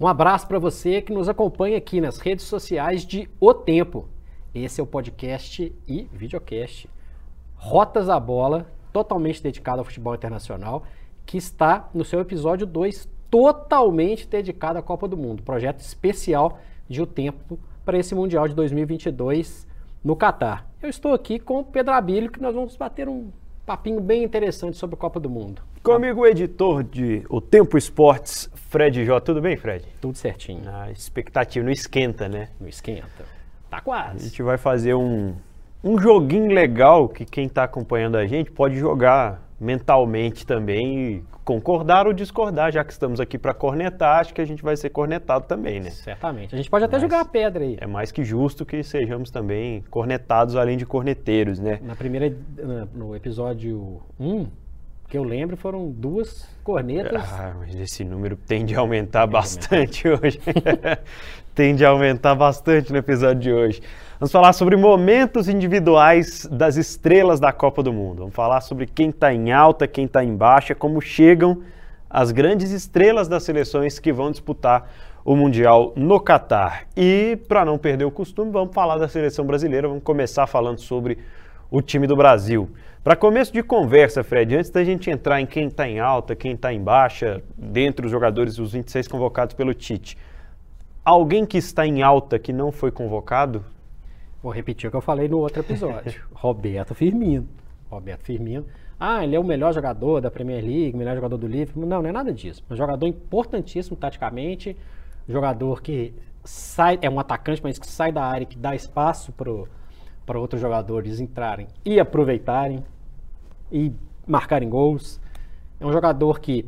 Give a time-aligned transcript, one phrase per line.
[0.00, 4.08] Um abraço para você que nos acompanha aqui nas redes sociais de O Tempo.
[4.54, 6.88] Esse é o podcast e videocast
[7.54, 10.84] Rotas à Bola, totalmente dedicado ao futebol internacional,
[11.26, 16.58] que está no seu episódio 2, totalmente dedicado à Copa do Mundo, projeto especial
[16.88, 19.68] de O Tempo para esse Mundial de 2022
[20.02, 20.66] no Catar.
[20.80, 23.30] Eu estou aqui com o Pedro Abílio, que nós vamos bater um
[23.66, 25.60] papinho bem interessante sobre a Copa do Mundo.
[25.82, 29.20] Comigo o editor de O Tempo Esportes, Fred J.
[29.20, 29.84] Tudo bem, Fred?
[30.00, 30.62] Tudo certinho.
[30.72, 32.48] A expectativa não esquenta, né?
[32.60, 33.24] Não esquenta.
[33.68, 34.28] Tá A quase.
[34.28, 35.34] gente vai fazer um,
[35.82, 42.06] um joguinho legal que quem está acompanhando a gente pode jogar mentalmente também e concordar
[42.06, 45.46] ou discordar, já que estamos aqui para cornetar, acho que a gente vai ser cornetado
[45.46, 45.90] também, né?
[45.90, 46.54] Certamente.
[46.54, 47.76] A gente pode até Mas- jogar a pedra aí.
[47.80, 51.80] É mais que justo que sejamos também cornetados além de corneteiros, né?
[51.82, 52.32] Na primeira,
[52.94, 54.46] no episódio 1,
[55.10, 57.24] que eu lembro, foram duas cornetas.
[57.32, 60.40] Ah, mas esse número tende a aumentar bastante hoje.
[61.52, 63.82] tende a aumentar bastante no episódio de hoje.
[64.20, 68.20] Vamos falar sobre momentos individuais das estrelas da Copa do Mundo.
[68.20, 71.60] Vamos falar sobre quem está em alta, quem está em baixa, como chegam
[72.08, 74.92] as grandes estrelas das seleções que vão disputar
[75.24, 76.86] o Mundial no Catar.
[76.96, 79.88] E, para não perder o costume, vamos falar da seleção brasileira.
[79.88, 81.18] Vamos começar falando sobre
[81.70, 82.70] o time do Brasil.
[83.02, 86.52] Para começo de conversa, Fred, antes da gente entrar em quem está em alta, quem
[86.52, 90.18] está em baixa, dentre os jogadores, os 26 convocados pelo Tite,
[91.04, 93.64] alguém que está em alta que não foi convocado?
[94.42, 96.20] Vou repetir o que eu falei no outro episódio.
[96.32, 97.48] Roberto Firmino.
[97.90, 98.66] Roberto Firmino.
[98.98, 101.86] Ah, ele é o melhor jogador da Premier League, melhor jogador do Liverpool.
[101.86, 102.62] Não, não é nada disso.
[102.68, 104.76] É um jogador importantíssimo taticamente,
[105.26, 106.12] jogador que
[106.44, 109.32] sai, é um atacante, mas que sai da área, que dá espaço
[110.30, 112.84] para outros jogadores entrarem e aproveitarem
[113.72, 113.92] e
[114.24, 115.20] marcarem gols.
[115.80, 116.64] É um jogador que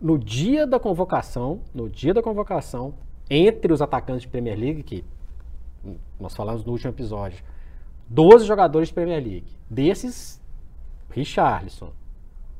[0.00, 2.92] no dia da convocação, no dia da convocação,
[3.30, 5.04] entre os atacantes de Premier League, que
[6.18, 7.44] nós falamos no último episódio,
[8.08, 9.56] 12 jogadores de Premier League.
[9.70, 10.42] Desses,
[11.10, 11.92] Richarlison,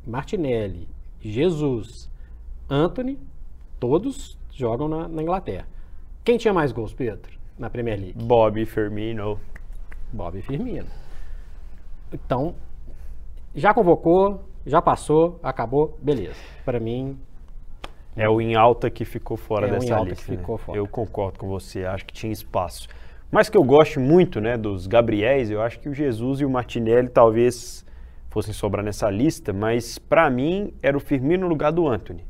[0.06, 0.86] Martinelli,
[1.20, 2.08] Jesus,
[2.70, 3.18] Anthony,
[3.80, 5.66] todos jogam na, na Inglaterra.
[6.22, 8.24] Quem tinha mais gols, Pedro, na Premier League?
[8.24, 9.40] Bob Firmino.
[10.14, 10.86] Bob Firmino.
[12.12, 12.54] Então,
[13.54, 16.36] já convocou, já passou, acabou, beleza.
[16.64, 17.18] Para mim,
[18.16, 20.14] É o em alta que ficou fora É dessa lista.
[20.14, 20.62] que ficou né?
[20.64, 20.78] fora.
[20.78, 22.86] Eu concordo com você, acho que tinha espaço.
[23.28, 26.50] Mas que eu gosto muito né, dos Gabriéis, eu acho que o Jesus e o
[26.50, 27.84] Martinelli talvez
[28.30, 32.24] fossem sobrar nessa lista, mas para mim era o Firmino no lugar do Anthony.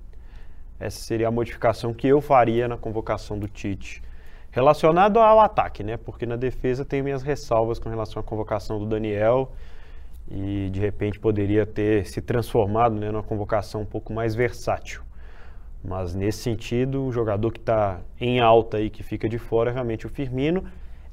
[0.81, 4.03] Essa seria a modificação que eu faria na convocação do Tite.
[4.55, 5.97] Relacionado ao ataque, né?
[5.97, 9.51] Porque na defesa tem minhas ressalvas com relação à convocação do Daniel
[10.31, 15.03] e de repente poderia ter se transformado né, numa convocação um pouco mais versátil.
[15.83, 19.75] Mas nesse sentido, o jogador que está em alta e que fica de fora é
[19.75, 20.63] realmente o Firmino.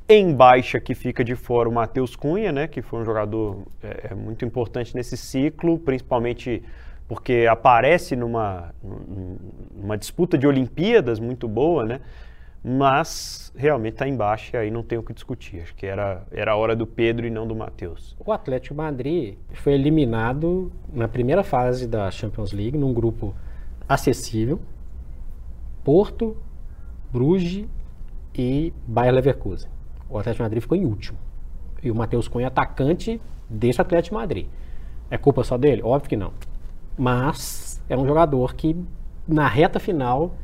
[0.08, 4.10] Em baixa que fica de fora o Matheus Cunha, né, que foi um jogador é,
[4.12, 6.62] é muito importante nesse ciclo, principalmente
[7.08, 9.38] porque aparece numa, num-
[9.76, 12.02] numa disputa de Olimpíadas muito boa, né?
[12.64, 15.62] Mas realmente está em baixa e aí não tem o que discutir.
[15.62, 18.16] Acho que era, era a hora do Pedro e não do Matheus.
[18.24, 23.34] o Atlético Madrid foi eliminado na primeira fase da Champions League, num grupo
[23.90, 24.60] acessível.
[25.84, 26.38] Porto,
[27.12, 27.66] Bruges
[28.36, 29.70] e Bayer Leverkusen.
[30.08, 31.18] O Atlético Madrid ficou em último.
[31.82, 33.20] E o Matheus Cunha atacante
[33.50, 34.48] desse Atlético Madrid.
[35.10, 35.82] É culpa só dele?
[35.84, 36.32] Óbvio que não.
[36.96, 38.76] Mas é um jogador que,
[39.28, 40.36] na reta final,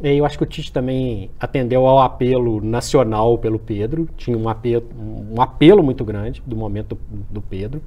[0.00, 4.08] eu acho que o Tite também atendeu ao apelo nacional pelo Pedro.
[4.16, 7.82] Tinha um apelo, um apelo muito grande do momento do, do Pedro,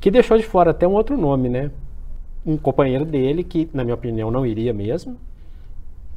[0.00, 1.70] que deixou de fora até um outro nome, né?
[2.46, 5.16] Um companheiro dele, que, na minha opinião, não iria mesmo.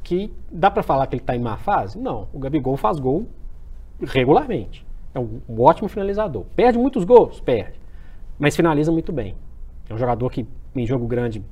[0.02, 1.98] Que dá pra falar que ele tá em má fase?
[1.98, 2.28] Não.
[2.32, 3.26] O Gabigol faz gol
[4.00, 4.84] regularmente.
[5.14, 6.44] É um, um ótimo finalizador.
[6.56, 7.40] Perde muitos gols?
[7.40, 7.78] Perde.
[8.38, 9.34] Mas finaliza muito bem.
[9.88, 11.42] É um jogador que, em jogo grande,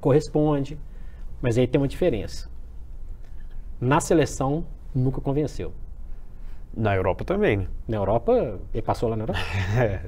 [0.00, 0.76] corresponde.
[1.42, 2.48] Mas aí tem uma diferença.
[3.80, 4.64] Na seleção,
[4.94, 5.72] nunca convenceu.
[6.76, 7.66] Na Europa também, né?
[7.88, 9.40] Na Europa, ele passou lá na Europa.
[9.78, 10.00] É,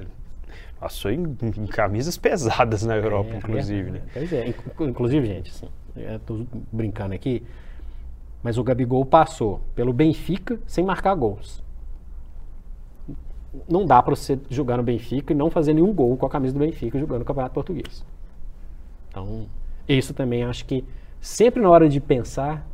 [0.80, 4.00] passou em, em camisas pesadas na Europa, É, inclusive, é, né?
[4.12, 5.68] Pois é, Inclu- inclusive, gente, assim,
[6.26, 7.42] tô brincando aqui,
[8.42, 11.62] mas o Gabigol passou pelo Benfica sem marcar gols.
[13.68, 16.52] Não dá pra você jogar no Benfica e não fazer nenhum gol com a camisa
[16.54, 18.04] do Benfica jogando no Campeonato Português.
[19.08, 19.46] Então,
[19.88, 20.84] isso também acho que
[21.20, 22.66] sempre na hora de pensar,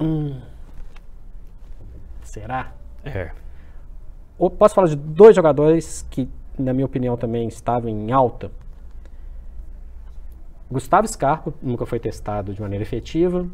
[0.00, 0.40] hum,
[2.22, 2.72] será?
[3.04, 3.30] É.
[4.38, 6.28] Ou posso falar de dois jogadores que,
[6.58, 8.50] na minha opinião, também estavam em alta.
[10.70, 13.48] Gustavo Scarpa nunca foi testado de maneira efetiva.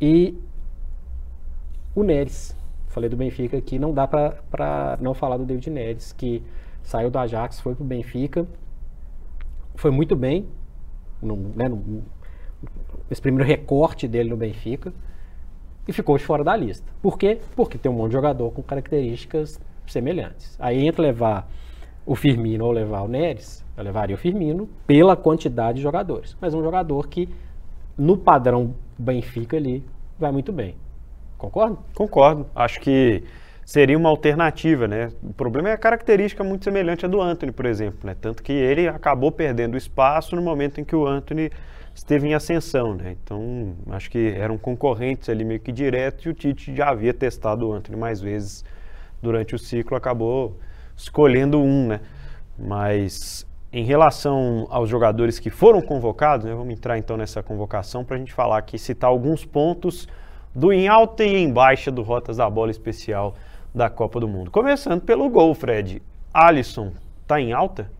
[0.00, 0.36] E
[1.94, 2.56] o Neres.
[2.88, 6.42] Falei do Benfica aqui, não dá para não falar do David Neres, que
[6.82, 8.44] saiu do Ajax, foi pro Benfica,
[9.76, 10.48] foi muito bem,
[11.22, 12.02] no, né, no,
[13.10, 14.92] esse primeiro recorte dele no Benfica,
[15.86, 16.86] e ficou de fora da lista.
[17.02, 17.38] Por quê?
[17.56, 20.56] Porque tem um monte de jogador com características semelhantes.
[20.58, 21.48] Aí entra levar
[22.06, 26.36] o Firmino ou levar o Neres, eu levaria o Firmino pela quantidade de jogadores.
[26.40, 27.28] Mas um jogador que,
[27.96, 29.82] no padrão Benfica ali,
[30.18, 30.76] vai muito bem.
[31.38, 31.78] Concorda?
[31.94, 32.46] Concordo.
[32.54, 33.22] Acho que
[33.64, 35.10] seria uma alternativa, né?
[35.22, 38.14] O problema é a característica muito semelhante à do Anthony, por exemplo, né?
[38.20, 41.50] Tanto que ele acabou perdendo espaço no momento em que o Anthony
[42.00, 43.14] esteve em ascensão, né?
[43.22, 47.68] Então, acho que eram concorrentes ali meio que direto e o Tite já havia testado
[47.68, 48.64] o Anthony mais vezes
[49.20, 50.58] durante o ciclo, acabou
[50.96, 52.00] escolhendo um, né?
[52.58, 58.16] Mas em relação aos jogadores que foram convocados, né, vamos entrar então nessa convocação para
[58.16, 60.08] a gente falar aqui, citar alguns pontos
[60.54, 63.34] do em alta e em baixa do Rotas da Bola Especial
[63.74, 64.50] da Copa do Mundo.
[64.50, 66.02] Começando pelo gol, Fred.
[66.32, 66.92] Alisson,
[67.26, 67.92] tá em alta?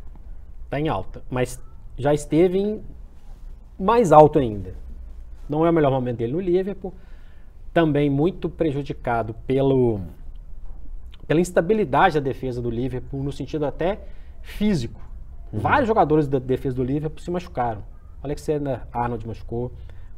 [0.71, 1.63] Tá em alta, mas
[1.99, 2.83] já esteve em
[3.81, 4.75] mais alto ainda.
[5.49, 6.93] Não é o melhor momento dele no Liverpool.
[7.73, 10.01] Também muito prejudicado pelo,
[11.27, 14.01] pela instabilidade da defesa do Liverpool, no sentido até
[14.43, 15.01] físico.
[15.53, 15.61] Uhum.
[15.61, 17.83] Vários jogadores da defesa do Liverpool se machucaram.
[18.23, 19.73] Alexander Arnold machucou,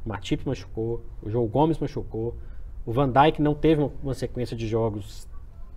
[0.05, 2.37] Matip machucou, o João Gomes machucou,
[2.85, 5.29] o Van Dijk não teve uma sequência de jogos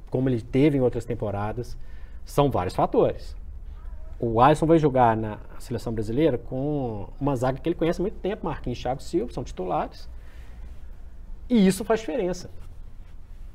[0.09, 1.77] como ele teve em outras temporadas.
[2.23, 3.35] São vários fatores.
[4.27, 8.17] O Alisson vai jogar na seleção brasileira com uma zaga que ele conhece há muito
[8.17, 10.09] tempo, Marquinhos Thiago Silva, são titulares.
[11.47, 12.49] E isso faz diferença.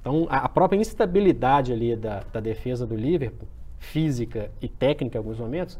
[0.00, 5.38] Então, a própria instabilidade ali da, da defesa do Liverpool, física e técnica em alguns
[5.40, 5.78] momentos,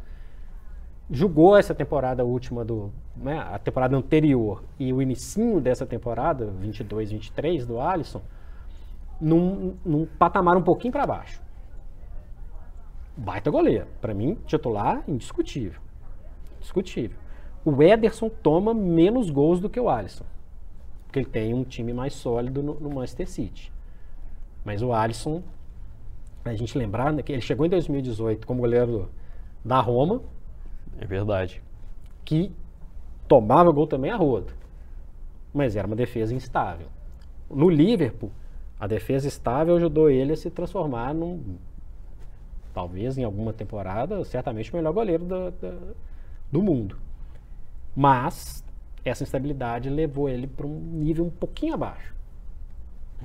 [1.08, 7.12] julgou essa temporada última do, né, a temporada anterior e o inicinho dessa temporada, 22,
[7.12, 8.22] 23 do Alisson,
[9.20, 11.40] num, num patamar um pouquinho para baixo.
[13.16, 15.80] Baita goleiro, para mim titular indiscutível.
[16.60, 17.18] Discutível.
[17.64, 20.24] O Ederson toma menos gols do que o Alisson,
[21.04, 23.72] porque ele tem um time mais sólido no, no Manchester City.
[24.64, 25.42] Mas o Alisson,
[26.44, 29.10] a gente lembrar né, que ele chegou em 2018 como goleiro
[29.64, 30.22] da Roma,
[30.98, 31.62] é verdade.
[32.24, 32.52] Que
[33.28, 34.52] tomava gol também a rodo.
[35.52, 36.86] Mas era uma defesa instável.
[37.50, 38.30] No Liverpool,
[38.78, 41.58] a defesa estável ajudou ele a se transformar num,
[42.72, 45.96] talvez em alguma temporada, certamente o melhor goleiro do, do,
[46.50, 46.96] do mundo.
[47.94, 48.64] Mas
[49.04, 52.14] essa instabilidade levou ele para um nível um pouquinho abaixo.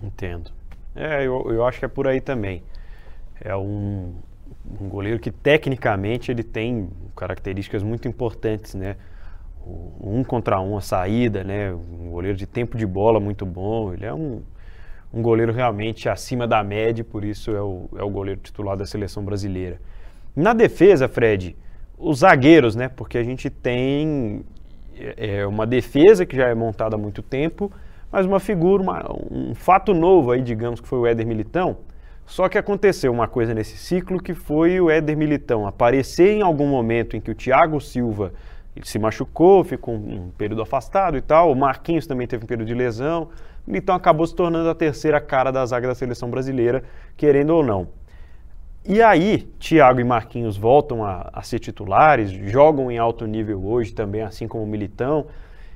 [0.02, 0.52] Entendo.
[0.96, 2.64] É, eu, eu acho que é por aí também.
[3.42, 4.14] É um,
[4.80, 8.96] um goleiro que tecnicamente ele tem características muito importantes, né?
[10.00, 11.74] um contra um, a saída, né?
[11.74, 13.94] Um goleiro de tempo de bola muito bom.
[13.94, 14.44] Ele é um,
[15.14, 18.86] um goleiro realmente acima da média, por isso é o, é o goleiro titular da
[18.86, 19.80] seleção brasileira.
[20.36, 21.56] Na defesa, Fred,
[21.98, 22.90] os zagueiros, né?
[22.90, 24.44] Porque a gente tem
[24.98, 27.72] é, é uma defesa que já é montada há muito tempo,
[28.12, 31.78] mas uma figura, uma, um fato novo aí, digamos, que foi o Éder Militão.
[32.26, 36.68] Só que aconteceu uma coisa nesse ciclo que foi o Éder Militão aparecer em algum
[36.68, 38.34] momento em que o Thiago Silva
[38.84, 41.52] se machucou, ficou um período afastado e tal.
[41.52, 43.30] O Marquinhos também teve um período de lesão.
[43.68, 46.84] Então acabou se tornando a terceira cara da zaga da seleção brasileira,
[47.18, 47.88] querendo ou não.
[48.88, 53.92] E aí, Thiago e Marquinhos voltam a, a, ser titulares, jogam em alto nível hoje
[53.92, 55.26] também, assim como o Militão.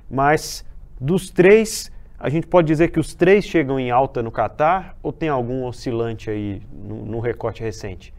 [0.09, 0.63] Mas
[1.01, 5.11] dos três, a gente pode dizer que os três chegam em alta no Catar ou
[5.11, 8.13] tem algum oscilante aí no, no recorte recente?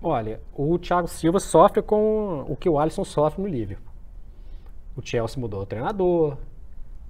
[0.00, 3.92] Olha, o Thiago Silva sofre com o que o Alisson sofre no Liverpool.
[4.96, 6.36] O Chelsea mudou o treinador,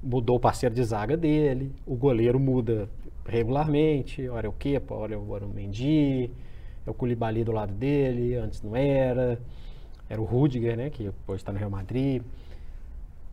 [0.03, 2.89] mudou o parceiro de zaga dele, o goleiro muda
[3.27, 6.31] regularmente, hora é o Kepa, hora é o Mendy,
[6.87, 9.41] é o Koulibaly do lado dele, antes não era,
[10.09, 12.23] era o Rudiger, né, que depois está no Real Madrid.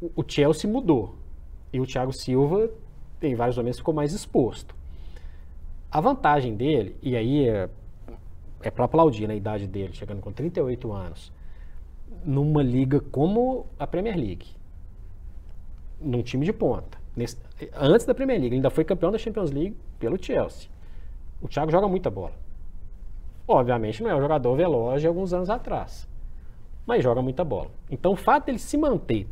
[0.01, 1.15] O, o Chelsea mudou
[1.71, 2.69] e o Thiago Silva
[3.21, 4.75] em vários momentos ficou mais exposto.
[5.91, 7.69] A vantagem dele, e aí é,
[8.61, 11.31] é para aplaudir na né, idade dele, chegando com 38 anos,
[12.23, 14.47] numa liga como a Premier League,
[15.99, 16.97] num time de ponta.
[17.15, 17.37] Nesse,
[17.73, 20.69] antes da Premier League, ele ainda foi campeão da Champions League pelo Chelsea.
[21.41, 22.33] O Thiago joga muita bola.
[23.47, 26.07] Obviamente não é um jogador veloz de alguns anos atrás,
[26.85, 27.69] mas joga muita bola.
[27.89, 29.27] Então o fato dele se manter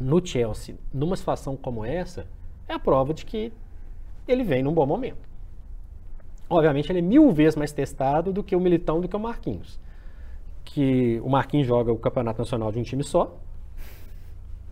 [0.00, 2.26] no Chelsea numa situação como essa
[2.68, 3.52] é a prova de que
[4.26, 5.26] ele vem num bom momento.
[6.50, 9.78] Obviamente ele é mil vezes mais testado do que o Militão, do que o Marquinhos
[10.66, 13.34] que o Marquinhos joga o campeonato nacional de um time só,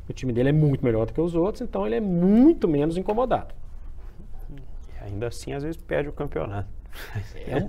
[0.08, 2.96] O time dele é muito melhor do que os outros, então ele é muito menos
[2.96, 3.54] incomodado.
[4.50, 6.68] E ainda assim, às vezes perde o campeonato.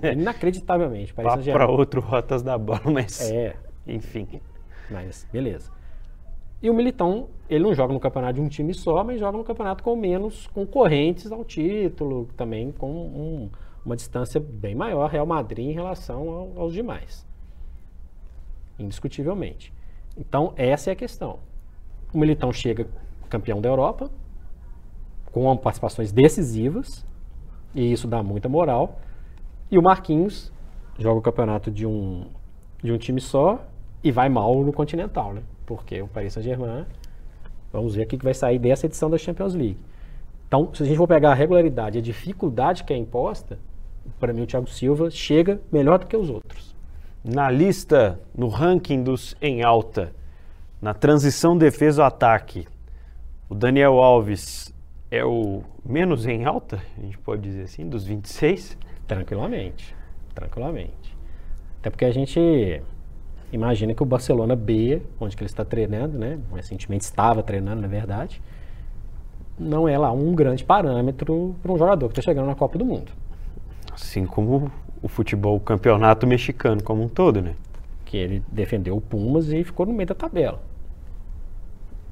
[0.02, 1.12] É, inacreditavelmente.
[1.12, 3.30] Para outro Rotas da Bola, mas.
[3.30, 3.56] É.
[3.86, 4.40] Enfim.
[4.90, 5.70] Mas, beleza.
[6.62, 9.44] E o Militão, ele não joga no campeonato de um time só, mas joga no
[9.44, 13.50] campeonato com menos concorrentes ao título, também com um,
[13.84, 17.26] uma distância bem maior, Real Madrid, em relação ao, aos demais.
[18.78, 19.72] Indiscutivelmente.
[20.16, 21.40] Então, essa é a questão.
[22.12, 22.86] O Militão chega
[23.28, 24.10] campeão da Europa,
[25.32, 27.04] com participações decisivas,
[27.74, 29.00] e isso dá muita moral.
[29.70, 30.52] E o Marquinhos
[30.98, 32.26] joga o campeonato de um,
[32.82, 33.64] de um time só
[34.02, 35.42] e vai mal no Continental, né?
[35.66, 36.86] Porque o Paris Saint-Germain,
[37.72, 39.78] vamos ver o que vai sair dessa edição da Champions League.
[40.46, 43.58] Então, se a gente for pegar a regularidade e a dificuldade que é imposta,
[44.20, 46.74] para mim o Thiago Silva chega melhor do que os outros.
[47.24, 50.14] Na lista, no ranking dos em alta,
[50.80, 52.66] na transição defesa-ataque,
[53.48, 54.74] o Daniel Alves
[55.10, 58.76] é o menos em alta, a gente pode dizer assim, dos 26?
[59.06, 59.94] Tranquilamente,
[60.34, 61.16] tranquilamente.
[61.80, 62.82] Até porque a gente
[63.52, 67.88] imagina que o Barcelona B, onde que ele está treinando, né, recentemente estava treinando, na
[67.88, 68.42] verdade,
[69.58, 72.84] não é lá um grande parâmetro para um jogador que está chegando na Copa do
[72.84, 73.12] Mundo.
[73.92, 77.54] Assim como o futebol, o campeonato mexicano como um todo, né?
[78.06, 80.62] Que ele defendeu o Pumas e ficou no meio da tabela.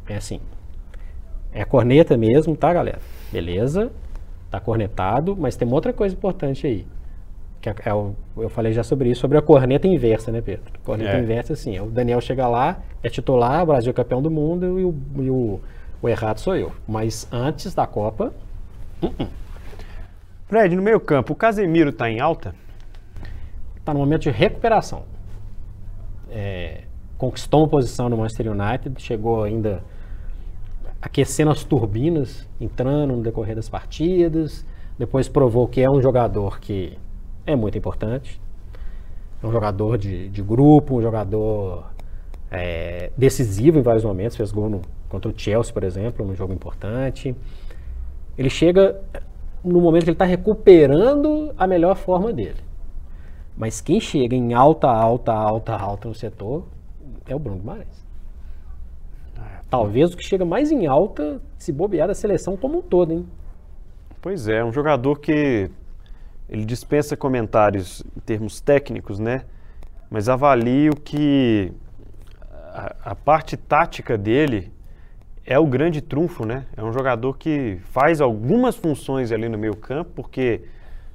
[0.07, 0.41] É assim.
[1.53, 2.99] É a corneta mesmo, tá, galera?
[3.33, 3.91] Beleza,
[4.51, 6.87] tá cornetado, mas tem uma outra coisa importante aí.
[7.61, 7.93] Que é, é
[8.37, 10.65] eu falei já sobre isso, sobre a corneta inversa, né, Pedro?
[10.85, 11.21] Corneta é.
[11.21, 14.79] inversa, assim, é o Daniel chega lá, é titular, o Brasil é campeão do mundo
[14.79, 15.61] e o, e o,
[16.03, 16.73] o errado sou eu.
[16.87, 18.35] Mas antes da Copa,
[19.01, 19.29] uh -uh.
[20.47, 22.55] Fred, no meio campo, o Casemiro está em alta?
[23.77, 25.05] Está no momento de recuperação.
[26.31, 26.83] É,
[27.17, 29.83] conquistou uma posição no Manchester United, chegou ainda
[31.01, 34.65] aquecendo as turbinas, entrando no decorrer das partidas.
[34.99, 36.97] Depois provou que é um jogador que
[37.47, 38.41] é muito importante.
[39.43, 41.85] É um jogador de, de grupo, um jogador
[42.51, 44.37] é, decisivo em vários momentos.
[44.37, 47.37] Fez gol no, contra o Chelsea, por exemplo, num jogo importante.
[48.39, 49.01] Ele chega
[49.63, 52.61] no momento que ele está recuperando a melhor forma dele.
[53.57, 56.67] Mas quem chega em alta, alta, alta, alta no setor
[57.27, 58.05] é o Bruno Guimarães.
[59.71, 63.27] Talvez o que chega mais em alta, se bobear da seleção como um todo, hein?
[64.21, 65.71] Pois é, um jogador que
[66.49, 69.45] ele dispensa comentários em termos técnicos, né?
[70.11, 71.73] Mas avalio que
[72.73, 74.73] a, a, parte tática dele
[75.45, 76.67] é o grande trunfo, né?
[76.77, 80.63] É um jogador que faz algumas funções ali no meio campo, porque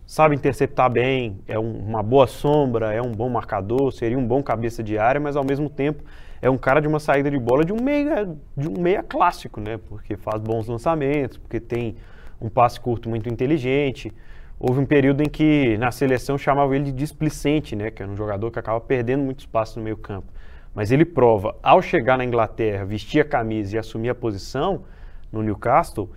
[0.09, 4.41] sabe interceptar bem, é um, uma boa sombra, é um bom marcador, seria um bom
[4.41, 6.03] cabeça de área, mas ao mesmo tempo
[6.41, 9.61] é um cara de uma saída de bola de um meia, de um meia clássico,
[9.61, 9.77] né?
[9.87, 11.95] Porque faz bons lançamentos, porque tem
[12.41, 14.11] um passe curto muito inteligente.
[14.59, 17.91] Houve um período em que na seleção chamava ele de displicente, né?
[17.91, 20.33] Que era um jogador que acaba perdendo muito espaço no meio campo.
[20.73, 24.85] Mas ele prova, ao chegar na Inglaterra, vestir a camisa e assumir a posição
[25.31, 26.09] no Newcastle,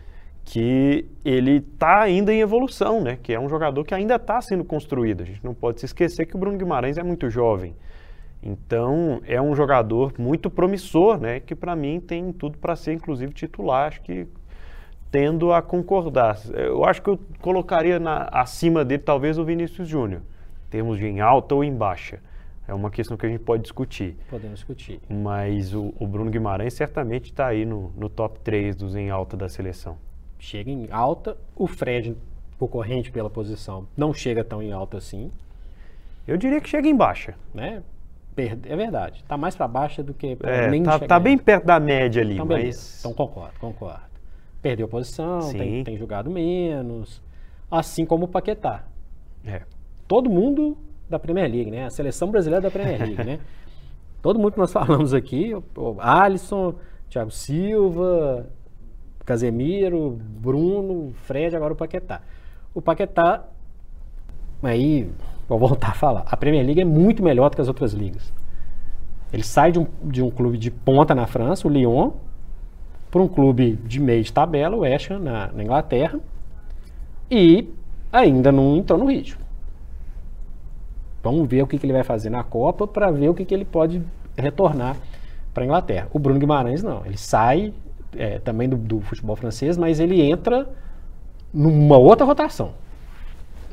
[0.44, 3.18] que ele está ainda em evolução, né?
[3.22, 5.22] Que é um jogador que ainda está sendo construído.
[5.22, 7.74] A gente não pode se esquecer que o Bruno Guimarães é muito jovem.
[8.42, 11.38] Então, é um jogador muito promissor, né?
[11.38, 13.88] Que para mim tem tudo para ser, inclusive, titular.
[13.88, 14.26] Acho que
[15.12, 16.38] tendo a concordar.
[16.52, 20.22] Eu acho que eu colocaria na, acima dele, talvez, o Vinícius Júnior,
[20.66, 22.18] em termos de em alta ou em baixa.
[22.66, 24.16] É uma questão que a gente pode discutir.
[24.30, 25.00] Podemos discutir.
[25.08, 29.36] Mas o, o Bruno Guimarães certamente está aí no, no top 3 dos em alta
[29.36, 29.98] da seleção.
[30.42, 31.36] Chega em alta.
[31.54, 32.16] O Fred,
[32.58, 35.30] concorrente pela posição, não chega tão em alta assim.
[36.26, 37.36] Eu diria que chega em baixa.
[37.54, 37.80] Né?
[38.36, 39.20] É verdade.
[39.20, 42.34] Está mais para baixo do que é, nem tá, tá bem perto da média ali,
[42.34, 42.98] então, mas...
[42.98, 44.02] Então concordo, concordo.
[44.60, 47.22] Perdeu posição, tem, tem, jogado menos,
[47.70, 48.84] assim como o Paquetá.
[49.46, 49.62] É.
[50.08, 50.76] Todo mundo
[51.08, 51.84] da Premier League, né?
[51.84, 53.38] A seleção brasileira da Premier League, né?
[54.20, 56.74] Todo mundo que nós falamos aqui, o Alisson,
[57.08, 58.48] Thiago Silva,
[59.24, 62.20] Casemiro, Bruno, Fred, agora o Paquetá.
[62.74, 63.44] O Paquetá,
[64.62, 65.10] aí
[65.52, 66.24] Vou voltar a falar.
[66.30, 68.32] A Premier League é muito melhor do que as outras ligas.
[69.30, 72.12] Ele sai de um, de um clube de ponta na França, o Lyon,
[73.10, 76.18] para um clube de meio de tabela, o West Ham, na, na Inglaterra,
[77.30, 77.68] e
[78.10, 79.42] ainda não entrou no ritmo.
[81.22, 83.54] Vamos ver o que, que ele vai fazer na Copa para ver o que, que
[83.54, 84.02] ele pode
[84.34, 84.96] retornar
[85.52, 86.08] para a Inglaterra.
[86.14, 87.74] O Bruno Guimarães não, ele sai
[88.16, 90.68] é, também do, do futebol francês, mas ele entra
[91.52, 92.72] numa outra rotação.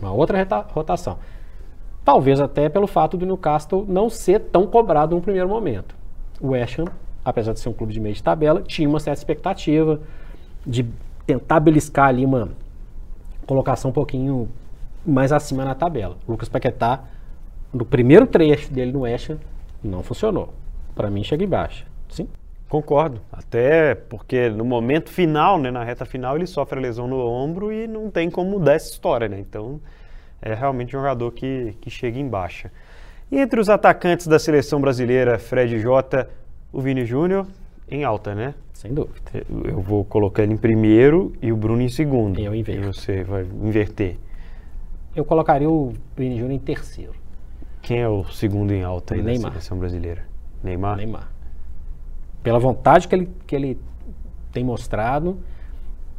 [0.01, 1.17] Uma outra rotação.
[2.03, 5.96] Talvez até pelo fato do Newcastle não ser tão cobrado no primeiro momento.
[6.41, 6.86] O West Ham
[7.24, 10.00] apesar de ser um clube de meio de tabela, tinha uma certa expectativa
[10.65, 10.86] de
[11.25, 12.50] tentar beliscar ali uma
[13.46, 14.50] colocação um pouquinho
[15.05, 16.17] mais acima na tabela.
[16.27, 17.03] O Lucas Paquetá,
[17.74, 19.31] no primeiro trecho dele no West,
[19.84, 20.53] não funcionou.
[20.96, 21.86] Para mim, chega embaixo.
[22.10, 22.27] Sim?
[22.70, 23.20] Concordo.
[23.32, 27.74] Até porque no momento final, né, na reta final, ele sofre a lesão no ombro
[27.74, 29.40] e não tem como mudar essa história, né?
[29.40, 29.82] Então,
[30.40, 32.72] é realmente um jogador que, que chega em baixa.
[33.32, 36.30] E entre os atacantes da seleção brasileira, Fred Jota,
[36.72, 37.48] o Vini Júnior,
[37.90, 38.54] em alta, né?
[38.72, 39.20] Sem dúvida.
[39.66, 42.40] Eu vou colocar ele em primeiro e o Bruno em segundo.
[42.40, 42.82] Eu inverto.
[42.82, 44.18] E você vai inverter.
[45.16, 47.14] Eu colocaria o Vini Júnior em terceiro.
[47.82, 49.46] Quem é o segundo em alta aí Neymar.
[49.46, 50.24] da seleção brasileira?
[50.64, 50.98] Neymar?
[50.98, 51.38] Neymar.
[52.50, 53.79] Pela vontade que ele, que ele
[54.51, 55.38] tem mostrado,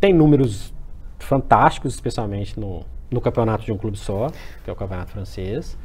[0.00, 0.72] tem números
[1.18, 4.30] fantásticos, especialmente no, no campeonato de um clube só,
[4.62, 5.76] que é o campeonato francês,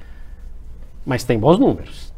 [1.04, 2.14] mas tem bons números.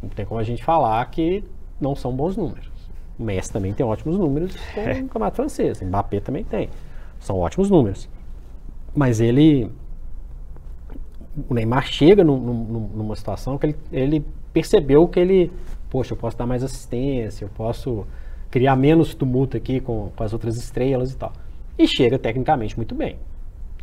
[0.00, 1.42] Não tem como a gente falar que
[1.80, 2.70] não são bons números.
[3.18, 5.80] O Messi também tem ótimos números com o campeonato francês.
[5.80, 6.70] O Mbappé também tem.
[7.18, 8.08] São ótimos números.
[8.94, 9.68] Mas ele.
[11.50, 15.50] O Neymar chega num- num- numa situação que ele, ele percebeu que ele.
[15.92, 18.06] Poxa, eu posso dar mais assistência, eu posso
[18.50, 21.30] criar menos tumulto aqui com, com as outras estrelas e tal.
[21.78, 23.18] E chega tecnicamente muito bem.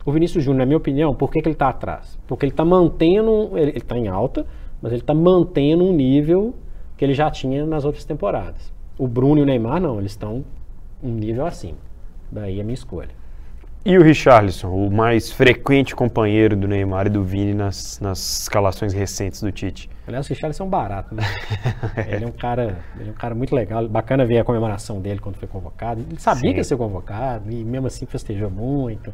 [0.04, 2.18] O Vinícius Júnior, na minha opinião, por que, que ele está atrás?
[2.26, 4.44] Porque ele está mantendo, ele está em alta,
[4.82, 6.56] mas ele está mantendo um nível
[6.98, 8.74] que ele já tinha nas outras temporadas.
[8.98, 10.44] O Bruno e o Neymar, não, eles estão
[11.04, 11.78] um nível acima.
[12.32, 13.19] Daí a minha escolha.
[13.86, 18.94] E o Richarlison, o mais frequente companheiro do Neymar e do Vini nas, nas escalações
[18.94, 19.90] recentes do Tite.
[20.06, 21.24] Aliás, o Richarlison é um barato, né?
[22.08, 25.20] ele é um cara, ele é um cara muito legal, bacana ver a comemoração dele
[25.20, 26.02] quando foi convocado.
[26.02, 26.54] Ele sabia Sim.
[26.54, 29.14] que ia ser convocado e mesmo assim festejou muito.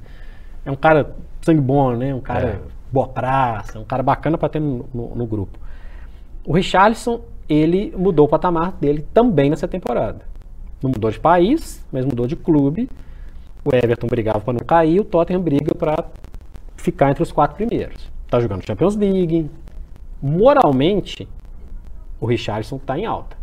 [0.66, 2.14] É um cara sangue bom, né?
[2.14, 2.60] Um cara É.
[2.92, 5.60] boa praça, um cara bacana para ter no, no- no grupo.
[6.44, 10.22] O Richarlison, ele mudou o patamar dele também nessa temporada.
[10.82, 12.90] Não mudou de país, mas mudou de clube.
[13.66, 16.06] O Everton brigava para não cair, o Tottenham briga para
[16.78, 18.12] ficar entre os quatro primeiros.
[18.30, 19.50] Tá jogando Champions League.
[20.22, 21.28] Moralmente,
[22.20, 23.36] o Richarlison está em alta.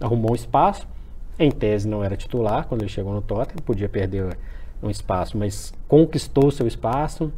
[0.00, 0.88] Arrumou um espaço.
[1.38, 4.38] Em tese não era titular quando ele chegou no Tottenham, podia perder
[4.82, 7.30] um espaço, mas conquistou seu espaço.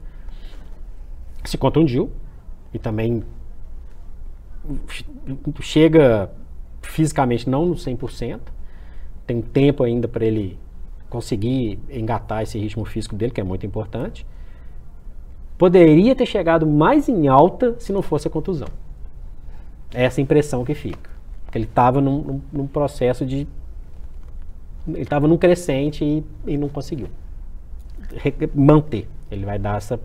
[1.45, 2.13] Se contundiu
[2.73, 3.25] e também
[5.61, 6.31] chega
[6.81, 8.39] fisicamente não no 100%.
[9.27, 10.57] Tem tempo ainda para ele
[11.11, 14.27] conseguir engatar esse ritmo físico dele, que é muito importante.
[15.57, 18.69] Poderia ter chegado mais em alta se não fosse a contusão.
[19.93, 21.11] É essa impressão que fica.
[21.45, 23.47] Porque ele estava num, num- num processo de.
[24.87, 27.09] Ele estava num crescente e, e não conseguiu
[28.17, 29.09] re- manter.
[29.31, 29.99] Ele vai dar essa.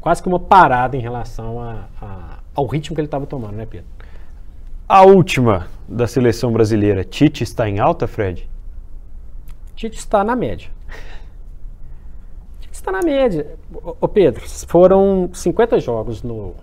[0.00, 3.66] quase que uma parada em relação a- a- ao ritmo que ele estava tomando, né,
[3.66, 3.86] Pedro?
[4.88, 8.48] A última da seleção brasileira, Tite está em alta, Fred?
[9.76, 10.70] Tite está na média.
[12.72, 13.56] Está na média.
[14.00, 16.54] Ô, Pedro, foram 50 jogos no,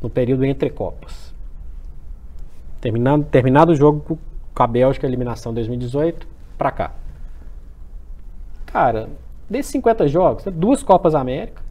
[0.00, 1.34] no período entre Copas.
[2.80, 4.18] Terminado, terminado o jogo com-
[4.62, 6.26] a Bélgica, a eliminação 2018,
[6.58, 6.92] pra cá.
[8.66, 9.08] Cara,
[9.48, 11.62] desses 50 jogos, né, duas Copas América,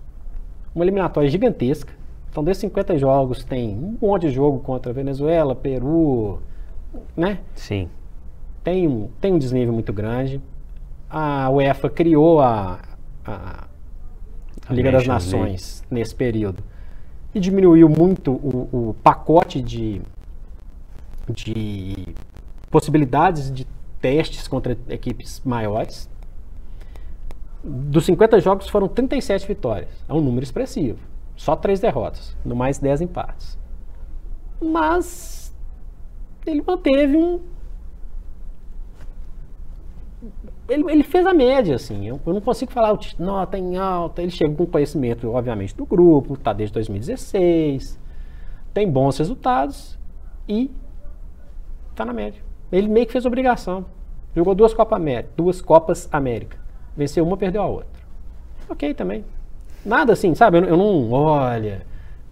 [0.76, 1.94] uma eliminatória gigantesca.
[2.30, 6.40] Então, desses 50 jogos, tem um monte de jogo contra Venezuela, Peru,
[7.16, 7.40] né?
[7.56, 7.90] Sim.
[8.64, 10.42] tem tem um desnível muito grande.
[11.12, 12.80] A UEFA criou a,
[13.26, 13.68] a
[14.68, 15.06] A Liga das.
[15.06, 16.64] Nações nesse período
[17.36, 20.02] e diminuiu muito o, o pacote de,
[21.30, 22.16] de
[22.70, 23.68] possibilidades de
[24.00, 26.10] testes contra equipes maiores.
[27.64, 29.90] Dos 50 jogos foram 37 vitórias.
[30.08, 31.00] É um número expressivo.
[31.36, 33.58] Só três derrotas, no mais 10 empates.
[34.62, 35.54] Mas
[36.46, 37.40] ele manteve um,
[40.70, 42.08] ele, ele fez a média, assim.
[42.08, 42.98] Eu, eu não consigo falar,
[43.48, 44.22] tá em alta.
[44.22, 48.00] Ele chega com conhecimento, obviamente, do grupo, tá desde 2016,
[48.74, 49.98] tem bons resultados
[50.48, 50.72] e
[51.96, 52.42] tá na média.
[52.72, 53.86] Ele meio que fez obrigação.
[54.36, 56.58] Jogou duas Copas América, duas Copas América.
[56.96, 58.02] Venceu uma, perdeu a outra.
[58.70, 59.26] Ok também.
[59.86, 60.58] Nada assim, sabe?
[60.58, 61.86] Eu, eu não, olha,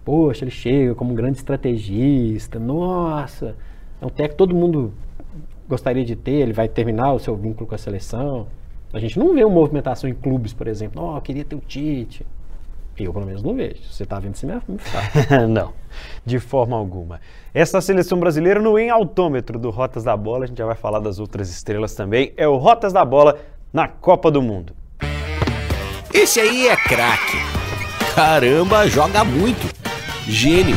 [0.04, 3.54] poxa, ele chega como um grande estrategista, nossa,
[4.00, 4.94] é um técnico todo mundo
[5.70, 8.48] gostaria de ter, ele vai terminar o seu vínculo com a seleção.
[8.92, 11.60] A gente não vê uma movimentação em clubes, por exemplo, ó, eu queria ter o
[11.60, 12.26] Tite.
[12.98, 13.82] Eu, pelo menos, não vejo.
[13.84, 15.46] Se você tá vendo, você me fala.
[15.48, 15.72] Não,
[16.26, 17.18] de forma alguma.
[17.54, 20.98] Essa seleção brasileira no em altômetro do Rotas da Bola, a gente já vai falar
[20.98, 23.38] das outras estrelas também, é o Rotas da Bola
[23.72, 24.74] na Copa do Mundo.
[26.12, 27.38] Esse aí é craque.
[28.14, 29.74] Caramba, joga muito.
[30.26, 30.76] Gênio.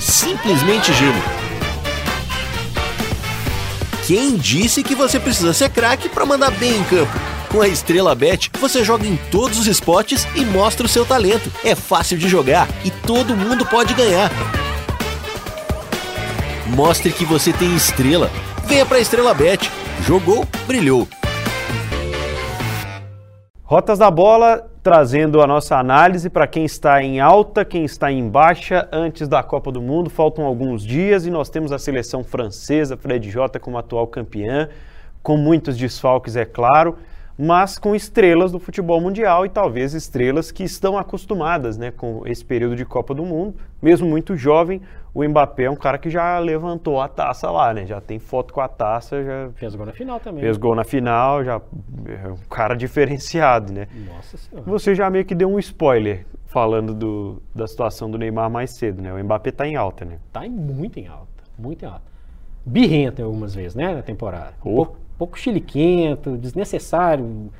[0.00, 1.22] Simplesmente gênio.
[4.06, 7.12] Quem disse que você precisa ser craque para mandar bem em campo?
[7.48, 11.52] Com a Estrela Bet, você joga em todos os esportes e mostra o seu talento.
[11.64, 14.30] É fácil de jogar e todo mundo pode ganhar.
[16.66, 18.30] Mostre que você tem estrela.
[18.64, 19.70] Venha para Estrela Bet.
[20.04, 21.06] Jogou, brilhou.
[23.72, 28.28] Rotas da Bola trazendo a nossa análise para quem está em alta, quem está em
[28.28, 30.10] baixa antes da Copa do Mundo.
[30.10, 34.68] Faltam alguns dias e nós temos a seleção francesa, Fred Jota como atual campeã,
[35.22, 36.98] com muitos desfalques, é claro
[37.38, 42.44] mas com estrelas do futebol mundial e talvez estrelas que estão acostumadas né, com esse
[42.44, 43.56] período de Copa do Mundo.
[43.80, 44.82] Mesmo muito jovem,
[45.14, 47.84] o Mbappé é um cara que já levantou a taça lá, né?
[47.84, 50.42] Já tem foto com a taça, já fez gol na final também.
[50.42, 51.60] Fez gol na final, já
[52.06, 53.88] é um cara diferenciado, né?
[54.06, 54.70] Nossa Senhora.
[54.70, 59.02] Você já meio que deu um spoiler falando do, da situação do Neymar mais cedo,
[59.02, 59.12] né?
[59.12, 60.18] O Mbappé está em alta, né?
[60.26, 62.12] Está muito em alta, muito em alta.
[62.64, 64.54] Birrenta algumas vezes, né, na temporada.
[64.64, 67.50] Um pouco, pouco chiliquento, desnecessário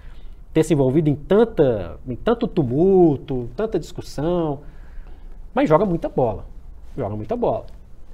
[0.54, 4.60] ter se envolvido em, tanta, em tanto tumulto, tanta discussão.
[5.54, 6.51] Mas joga muita bola.
[6.96, 7.66] Joga muita bola.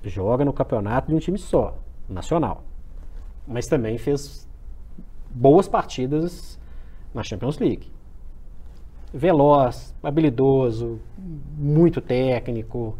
[0.03, 1.77] Joga no campeonato de um time só,
[2.09, 2.63] nacional.
[3.47, 4.49] Mas também fez
[5.31, 6.59] boas partidas
[7.13, 7.91] na Champions League.
[9.13, 11.01] Veloz, habilidoso,
[11.57, 12.97] muito técnico,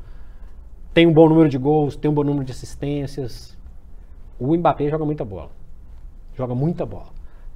[0.95, 3.57] tem um bom número de gols, tem um bom número de assistências.
[4.39, 5.51] O Mbappé joga muita bola
[6.39, 7.09] joga muita bola.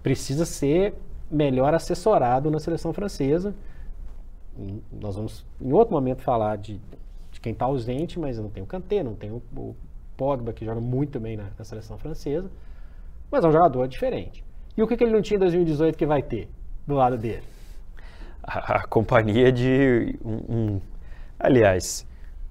[0.03, 0.95] Precisa ser
[1.31, 3.55] melhor assessorado na seleção francesa.
[4.91, 6.81] Nós vamos em outro momento falar de,
[7.43, 9.77] quem está ausente, mas não tem o Kanté, não tem o, o
[10.17, 12.49] Pogba, que joga muito bem na, na, seleção francesa,
[13.31, 14.45] mas é um jogador diferente.
[14.77, 16.49] E o que, que ele não tinha em 2018 que vai ter
[16.87, 17.43] do lado dele?
[18.43, 20.81] A, a companhia de um, um,
[21.39, 22.07] aliás,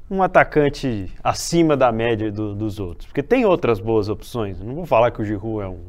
[0.10, 4.60] um atacante acima da média do, dos outros, porque tem outras boas opções.
[4.60, 5.80] Não vou falar que o Giroud é um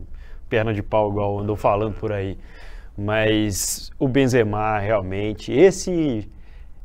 [0.49, 2.39] perna de pau, igual andou falando por aí.
[2.97, 6.31] Mas o Benzema, realmente, esse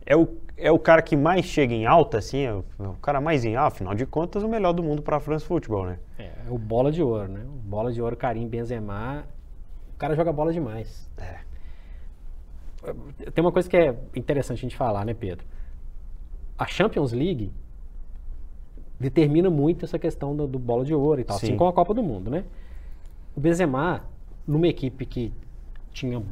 [0.06, 0.28] é o,
[0.58, 3.46] é o cara que mais chega em alta, assim, é o, é o cara mais
[3.46, 6.00] em alta, afinal de contas, o melhor do mundo para a França Futebol, né?
[6.18, 7.46] É, é, o bola de ouro, né?
[7.46, 9.24] O bola de ouro, Karim Benzema,
[9.94, 11.08] o cara joga bola demais.
[11.18, 11.38] É.
[13.32, 15.46] Tem uma coisa que é interessante a gente falar, né, Pedro?
[16.58, 17.52] A Champions League
[19.00, 21.52] determina muito essa questão do, do bola de ouro e tal, assim Sim.
[21.52, 22.44] assim como a Copa do Mundo, né?
[23.36, 24.06] O Benzema,
[24.48, 25.32] numa equipe que
[25.92, 26.24] tinha o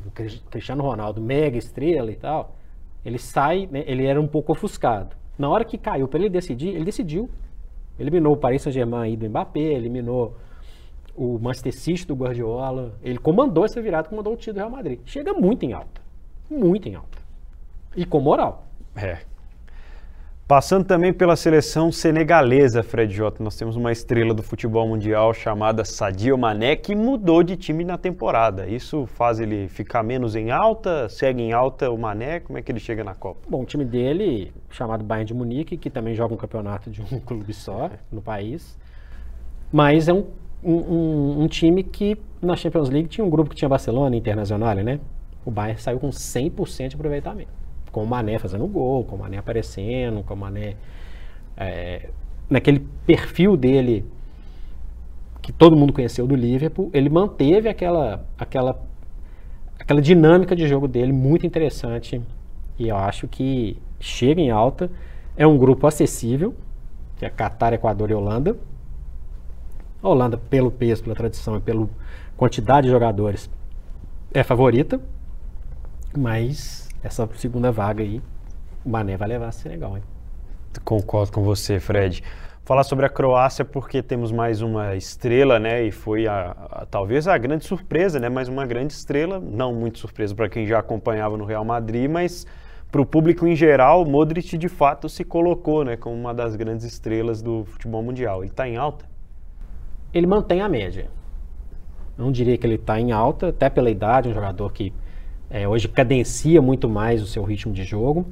[0.50, 2.56] Cristiano Ronaldo, mega estrela e tal,
[3.06, 5.16] ele sai, né, ele era um pouco ofuscado.
[5.38, 7.30] Na hora que caiu para ele decidir, ele decidiu.
[8.00, 10.36] Eliminou o Paris Saint-Germain aí do Mbappé, eliminou
[11.16, 12.94] o Manchester City do Guardiola.
[13.02, 15.00] Ele comandou essa virada, comandou o time do Real Madrid.
[15.06, 16.02] Chega muito em alta.
[16.50, 17.20] Muito em alta.
[17.96, 18.66] E com moral.
[18.96, 19.20] É,
[20.48, 25.84] Passando também pela seleção senegalesa, Fred Jota, nós temos uma estrela do futebol mundial chamada
[25.84, 28.68] Sadio Mané que mudou de time na temporada.
[28.68, 31.10] Isso faz ele ficar menos em alta?
[31.10, 32.42] Segue em alta o Mané?
[32.42, 33.40] Como é que ele chega na Copa?
[33.50, 37.20] Bom, o time dele, chamado Bayern de Munique, que também joga um campeonato de um
[37.26, 38.78] clube só no país,
[39.74, 40.28] mas é um,
[40.64, 45.00] um, um time que na Champions League tinha um grupo que tinha Barcelona Internacional, né?
[45.44, 47.65] O Bayern saiu com 100% de aproveitamento
[47.96, 50.76] com o Mané fazendo gol, com o Mané aparecendo, com o Mané
[51.56, 52.10] é,
[52.50, 54.04] naquele perfil dele
[55.42, 58.86] que todo mundo conheceu do Liverpool, ele manteve aquela aquela
[59.80, 62.22] aquela dinâmica de jogo dele muito interessante
[62.78, 64.92] e eu acho que chega em alta,
[65.38, 66.54] é um grupo acessível,
[67.16, 68.58] que é Catar, Equador e Holanda.
[70.04, 71.88] A Holanda, pelo peso, pela tradição e pela
[72.36, 73.50] quantidade de jogadores,
[74.34, 75.00] é favorita,
[76.14, 78.20] mas essa segunda vaga aí,
[78.84, 79.96] o Mané vai levar a Senegal.
[79.96, 80.04] Hein?
[80.84, 82.24] Concordo com você, Fred.
[82.64, 85.84] Falar sobre a Croácia porque temos mais uma estrela, né?
[85.84, 88.28] E foi a, a, talvez a grande surpresa, né?
[88.28, 92.48] Mais uma grande estrela, não muito surpresa para quem já acompanhava no Real Madrid, mas
[92.92, 95.96] para o público em geral, Modric de fato se colocou, né?
[95.96, 98.42] Como uma das grandes estrelas do futebol mundial.
[98.42, 99.06] Ele está em alta?
[100.12, 101.08] Ele mantém a média.
[102.18, 104.92] Não diria que ele está em alta, até pela idade, um jogador que
[105.50, 108.26] é, hoje cadencia muito mais o seu ritmo de jogo,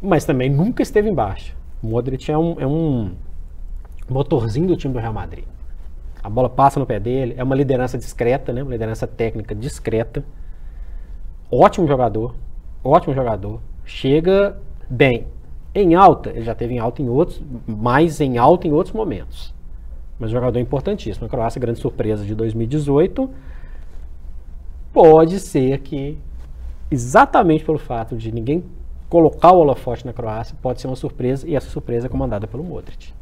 [0.00, 1.56] mas também nunca esteve embaixo.
[1.82, 3.12] O Modric é um, é um
[4.08, 5.44] motorzinho do time do Real Madrid.
[6.22, 8.62] A bola passa no pé dele, é uma liderança discreta, né?
[8.62, 10.24] uma liderança técnica discreta.
[11.50, 12.34] Ótimo jogador,
[12.82, 13.60] ótimo jogador.
[13.84, 15.26] Chega bem.
[15.74, 19.54] Em alta, ele já teve em alta em outros, mais em alta em outros momentos.
[20.18, 21.26] Mas jogador importantíssimo.
[21.26, 23.30] A Croácia, grande surpresa de 2018
[24.92, 26.18] pode ser que,
[26.90, 28.64] exatamente pelo fato de ninguém
[29.08, 32.62] colocar o holofote na Croácia, pode ser uma surpresa, e essa surpresa é comandada pelo
[32.62, 33.12] Modric.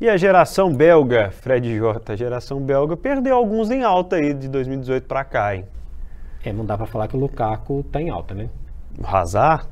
[0.00, 4.48] E a geração belga, Fred J, a geração belga perdeu alguns em alta aí de
[4.48, 5.66] 2018 para cá, hein?
[6.42, 8.48] É, não dá para falar que o Lukaku tá em alta, né?
[8.98, 9.68] O Hazard?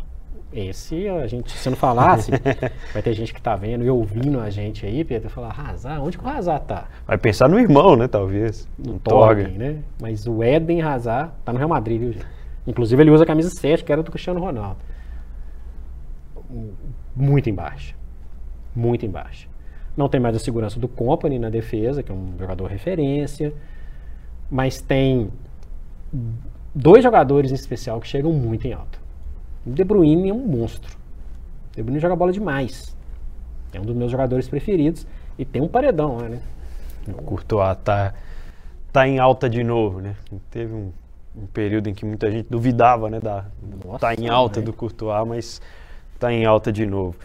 [0.50, 2.30] Esse, a gente, se não falasse,
[2.92, 6.16] vai ter gente que tá vendo e ouvindo a gente aí, Pedro, falar, Hazard, onde
[6.16, 6.88] que o Hazard tá?
[7.06, 8.66] Vai pensar no irmão, né, talvez.
[8.78, 9.82] No um Torgen, né?
[10.00, 12.26] Mas o Eden Hazard tá no Real Madrid, viu, gente?
[12.66, 14.78] Inclusive ele usa a camisa 7, que era do Cristiano Ronaldo.
[17.14, 17.94] Muito embaixo.
[18.74, 19.48] Muito embaixo.
[19.96, 23.52] Não tem mais a segurança do Company na defesa, que é um jogador referência.
[24.50, 25.30] Mas tem
[26.74, 28.97] dois jogadores em especial que chegam muito em alta.
[29.68, 30.96] O De Bruyne é um monstro.
[31.72, 32.96] O De Bruyne joga bola demais.
[33.72, 35.06] É um dos meus jogadores preferidos.
[35.38, 36.40] E tem um paredão lá, né?
[37.06, 38.14] O Courtois tá,
[38.92, 40.16] tá em alta de novo, né?
[40.50, 40.90] Teve um,
[41.36, 43.20] um período em que muita gente duvidava, né?
[43.20, 43.44] Da,
[43.84, 44.66] Nossa, tá em alta né?
[44.66, 45.62] do Courtois, mas
[46.18, 47.16] tá em alta de novo.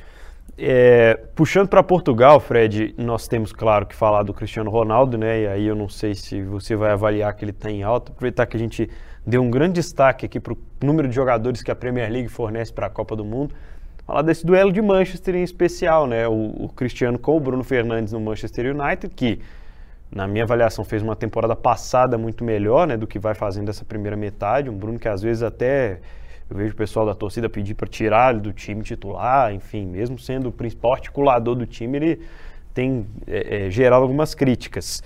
[0.58, 5.42] É, puxando para Portugal, Fred, nós temos, claro, que falar do Cristiano Ronaldo, né?
[5.42, 8.12] E aí eu não sei se você vai avaliar que ele está em alta.
[8.12, 8.90] Aproveitar que a gente
[9.26, 12.72] deu um grande destaque aqui para o número de jogadores que a Premier League fornece
[12.72, 13.54] para a Copa do Mundo.
[14.06, 16.28] Falar desse duelo de Manchester em especial, né?
[16.28, 19.40] O, o Cristiano com o Bruno Fernandes no Manchester United, que
[20.12, 22.98] na minha avaliação fez uma temporada passada muito melhor, né?
[22.98, 24.70] Do que vai fazendo essa primeira metade.
[24.70, 26.00] Um Bruno que às vezes até
[26.50, 30.20] eu vejo o pessoal da torcida pedir para tirar ele do time titular, enfim, mesmo
[30.20, 32.22] sendo o principal articulador do time, ele
[32.74, 35.02] tem é, é, gerado algumas críticas.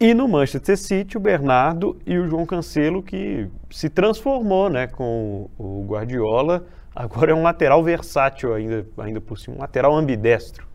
[0.00, 5.50] E no Manchester City, o Bernardo e o João Cancelo, que se transformou né, com
[5.58, 10.68] o Guardiola, agora é um lateral versátil ainda, ainda por cima, um lateral ambidestro.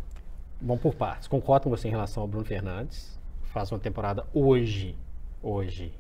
[0.60, 1.28] Bom por partes.
[1.30, 3.18] Concordo com você em relação ao Bruno Fernandes.
[3.44, 4.98] Faz uma temporada hoje,
[5.42, 5.94] hoje,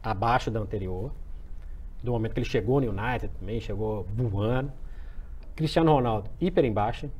[0.00, 1.10] abaixo da anterior
[2.02, 4.72] do momento que ele chegou no United também, chegou voando.
[5.56, 7.10] Cristiano Ronaldo, hiper embaixo.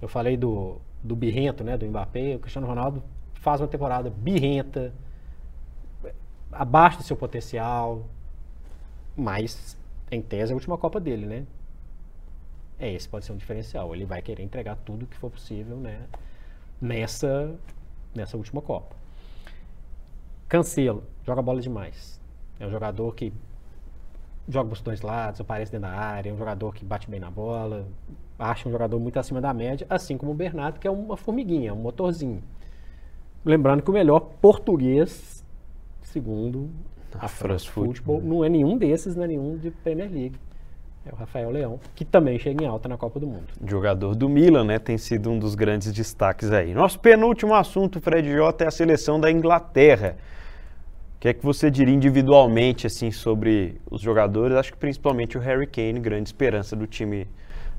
[0.00, 2.36] Eu falei do, do birrento, né, do Mbappé.
[2.36, 3.02] O Cristiano Ronaldo
[3.42, 4.94] faz uma temporada birrenta,
[6.52, 8.06] abaixo do seu potencial,
[9.16, 9.76] mas
[10.12, 11.46] em tese é a última Copa dele, né?
[12.78, 13.92] É, esse pode ser um diferencial.
[13.94, 16.06] Ele vai querer entregar tudo que for possível, né?
[16.80, 17.52] Nessa,
[18.14, 18.94] nessa última Copa.
[20.48, 22.20] Cancelo, joga bola demais.
[22.60, 23.32] É um jogador que
[24.48, 27.30] joga dos dois lados, aparece dentro da área, é um jogador que bate bem na
[27.30, 27.88] bola,
[28.38, 31.74] acha um jogador muito acima da média, assim como o Bernardo, que é uma formiguinha,
[31.74, 32.40] um motorzinho.
[33.44, 35.44] Lembrando que o melhor português,
[36.02, 36.70] segundo
[37.18, 40.36] a France Football, não é nenhum desses, não é nenhum de Premier League.
[41.04, 43.46] É o Rafael Leão, que também chega em alta na Copa do Mundo.
[43.66, 44.78] Jogador do Milan, né?
[44.78, 46.72] Tem sido um dos grandes destaques aí.
[46.72, 50.16] Nosso penúltimo assunto, Fred J, é a seleção da Inglaterra
[51.22, 54.56] que é que você diria individualmente assim sobre os jogadores?
[54.56, 57.28] Acho que principalmente o Harry Kane, grande esperança do time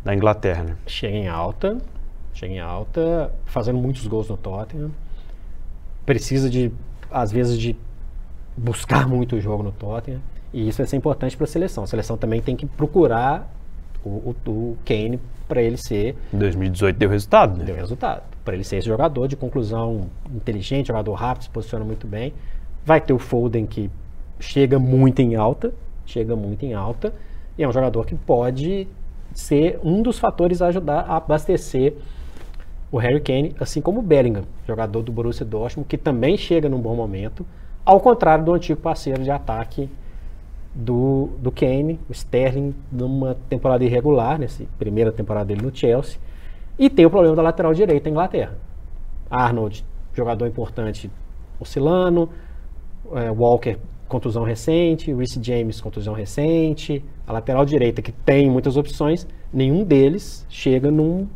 [0.01, 0.63] da Inglaterra.
[0.63, 0.77] Né?
[0.87, 1.77] Chega em alta,
[2.33, 4.91] chega em alta, fazendo muitos gols no Tottenham.
[6.05, 6.71] Precisa de,
[7.11, 7.75] às vezes, de
[8.55, 10.21] buscar muito o jogo no Tottenham.
[10.53, 11.83] E isso vai ser importante para a seleção.
[11.83, 13.51] A seleção também tem que procurar
[14.05, 16.15] o, o, o Kane para ele ser.
[16.33, 17.65] Em 2018 deu resultado, né?
[17.65, 18.23] Deu resultado.
[18.45, 22.33] Para ele ser esse jogador de conclusão inteligente, jogador rápido, se posiciona muito bem.
[22.85, 23.89] Vai ter o Foden que
[24.39, 25.73] chega muito em alta,
[26.05, 27.13] chega muito em alta,
[27.57, 28.87] e é um jogador que pode
[29.33, 31.95] ser um dos fatores a ajudar a abastecer
[32.93, 36.79] o Harry Kane, assim como o Bellingham, jogador do Borussia Dortmund, que também chega num
[36.79, 37.43] bom momento,
[37.83, 39.89] ao contrário do antigo parceiro de ataque
[40.75, 46.19] do, do Kane, o Sterling, numa temporada irregular, nessa primeira temporada dele no Chelsea,
[46.77, 48.55] e tem o problema da lateral direita da Inglaterra.
[49.27, 51.09] Arnold, jogador importante,
[51.59, 52.29] oscilando,
[53.13, 53.75] é, Walker
[54.07, 60.45] contusão recente, Reece James contusão recente, a lateral direita que tem muitas opções, nenhum deles
[60.47, 61.27] chega num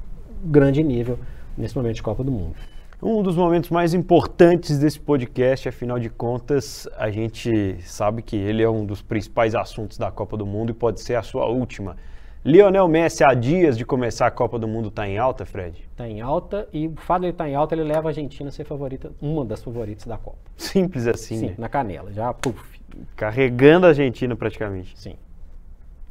[0.46, 1.18] grande nível
[1.58, 2.56] nesse momento de Copa do Mundo.
[3.02, 8.64] Um dos momentos mais importantes desse podcast, afinal de contas, a gente sabe que ele
[8.64, 11.96] é um dos principais assuntos da Copa do Mundo e pode ser a sua última.
[12.44, 15.86] Lionel Messi, há dias de começar a Copa do Mundo, está em alta, Fred?
[15.92, 18.10] Está em alta e o fato de ele estar tá em alta, ele leva a
[18.10, 20.38] Argentina a ser favorita, uma das favoritas da Copa.
[20.56, 21.56] Simples assim, Sim, né?
[21.58, 22.80] na canela, já puf.
[23.16, 24.98] Carregando a Argentina praticamente.
[24.98, 25.16] Sim.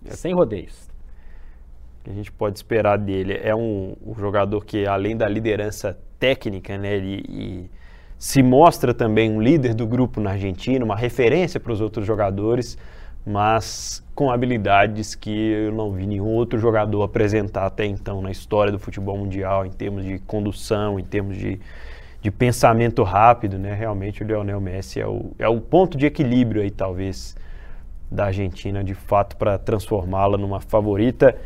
[0.05, 0.11] É.
[0.11, 0.86] Sem rodeios.
[2.07, 6.79] Que a gente pode esperar dele é um, um jogador que, além da liderança técnica,
[6.79, 7.71] né, ele,
[8.19, 12.79] se mostra também um líder do grupo na Argentina, uma referência para os outros jogadores
[13.27, 18.71] mas com habilidades que eu não vi nenhum outro jogador apresentar até então na história
[18.71, 21.59] do futebol mundial, em termos de condução, em termos de,
[22.23, 23.75] de pensamento rápido, né?
[23.75, 27.37] Realmente o Lionel Messi é o, é o ponto de equilíbrio aí, talvez,
[28.09, 31.37] da Argentina, de fato, para transformá-la numa favorita.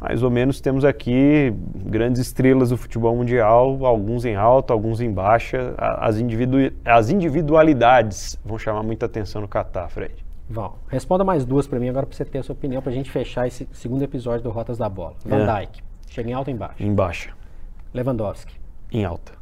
[0.00, 5.10] Mais ou menos temos aqui grandes estrelas do futebol mundial, alguns em alta, alguns em
[5.10, 5.74] baixa.
[5.78, 10.14] As, individu as individualidades vão chamar muita atenção no Catar, Fred.
[10.48, 10.74] Vão.
[10.88, 13.10] Responda mais duas para mim agora para você ter a sua opinião para a gente
[13.10, 15.14] fechar esse segundo episódio do Rotas da Bola.
[15.24, 15.60] Van é.
[15.60, 16.84] Dijk, chega em alta ou em baixa?
[16.84, 17.30] Em baixa.
[17.94, 18.54] Lewandowski.
[18.92, 19.32] Em alta.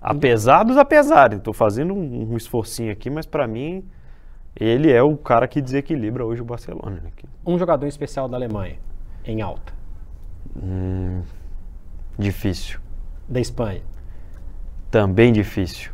[0.00, 3.84] Apesar dos apesares, estou fazendo um, um esforcinho aqui, mas para mim
[4.58, 7.00] ele é o cara que desequilibra hoje o Barcelona.
[7.02, 7.10] Né?
[7.44, 8.78] Um jogador especial da Alemanha
[9.26, 9.72] em alta?
[10.56, 11.22] Hum,
[12.18, 12.78] difícil.
[13.28, 13.82] Da Espanha?
[14.90, 15.90] Também difícil.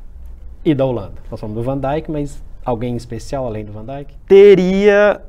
[0.65, 1.23] E da Holanda?
[1.31, 4.15] Nós falamos do Van Dijk, mas alguém especial além do Van Dijk?
[4.27, 5.23] Teria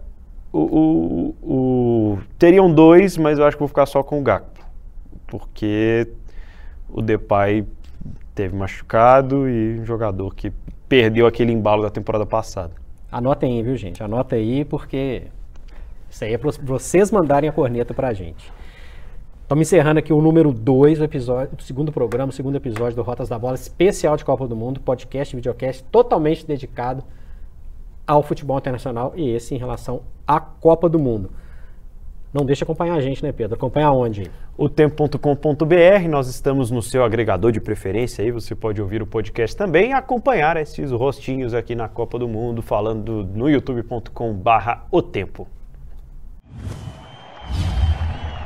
[0.51, 4.65] o, o, o, teriam dois, mas eu acho que vou ficar só com o Gakpo,
[5.27, 6.07] porque
[6.89, 7.65] o Depay
[8.35, 10.51] teve machucado e um jogador que
[10.89, 12.73] perdeu aquele embalo da temporada passada.
[13.09, 14.03] Anotem aí, viu, gente?
[14.03, 15.23] Anota aí, porque
[16.11, 18.51] isso aí é para vocês mandarem a corneta para a gente.
[19.43, 23.29] Estamos encerrando aqui o número 2 do episódio, do segundo programa, segundo episódio do Rotas
[23.29, 27.03] da Bola, especial de Copa do Mundo, podcast, videocast, totalmente dedicado
[28.05, 31.31] ao futebol internacional e esse em relação à Copa do Mundo.
[32.33, 33.55] Não deixe de acompanhar a gente, né, Pedro?
[33.55, 34.29] Acompanha onde?
[34.57, 39.55] O tempo.com.br, nós estamos no seu agregador de preferência aí, você pode ouvir o podcast
[39.55, 45.47] também e acompanhar esses rostinhos aqui na Copa do Mundo, falando no youtube.com/barra o tempo.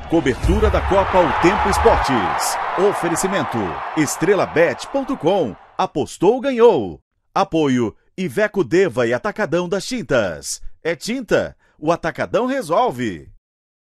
[0.09, 2.57] Cobertura da Copa O Tempo Esportes.
[2.89, 3.57] Oferecimento
[3.97, 5.55] estrelabet.com.
[5.77, 7.01] Apostou, ganhou.
[7.33, 10.61] Apoio Iveco Deva e Atacadão das Tintas.
[10.81, 13.34] É tinta, o Atacadão resolve.